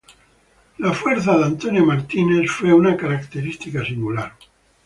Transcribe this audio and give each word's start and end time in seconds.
La 0.79 0.93
fuerza 0.93 1.33
al 1.35 1.41
batear 1.41 1.73
de 1.75 1.81
Mickey 1.83 2.25
Mantle 2.25 2.47
fue 2.47 2.73
una 2.73 2.97
característica 2.97 3.85
singular. 3.85 4.33